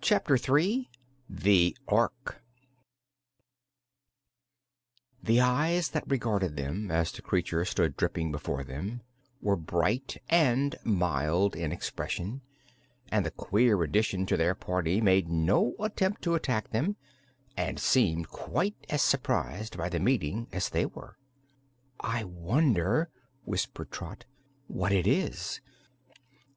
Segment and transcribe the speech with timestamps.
[0.00, 0.90] Chapter Three
[1.30, 2.42] The Ork
[5.22, 9.02] The eyes that regarded them, as the creature stood dripping before them,
[9.40, 12.40] were bright and mild in expression,
[13.08, 16.96] and the queer addition to their party made no attempt to attack them
[17.56, 21.16] and seemed quite as surprised by the meeting as they were.
[22.00, 23.10] "I wonder,"
[23.44, 24.24] whispered Trot,
[24.66, 25.60] "what it is."